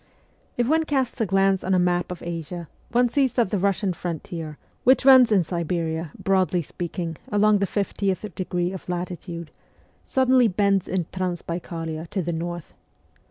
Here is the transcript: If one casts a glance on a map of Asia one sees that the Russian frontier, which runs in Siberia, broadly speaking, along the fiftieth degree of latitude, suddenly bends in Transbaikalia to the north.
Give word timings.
If 0.57 0.67
one 0.67 0.85
casts 0.85 1.21
a 1.21 1.27
glance 1.27 1.63
on 1.63 1.75
a 1.75 1.77
map 1.77 2.11
of 2.11 2.23
Asia 2.23 2.67
one 2.91 3.07
sees 3.07 3.33
that 3.33 3.51
the 3.51 3.59
Russian 3.59 3.93
frontier, 3.93 4.57
which 4.83 5.05
runs 5.05 5.31
in 5.31 5.43
Siberia, 5.43 6.09
broadly 6.17 6.63
speaking, 6.63 7.17
along 7.31 7.59
the 7.59 7.67
fiftieth 7.67 8.25
degree 8.33 8.71
of 8.71 8.89
latitude, 8.89 9.51
suddenly 10.03 10.47
bends 10.47 10.87
in 10.87 11.05
Transbaikalia 11.13 12.07
to 12.09 12.23
the 12.23 12.33
north. 12.33 12.73